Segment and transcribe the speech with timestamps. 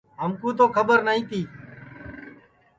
[0.21, 1.41] ہمکُو تو کھٻر نائی تی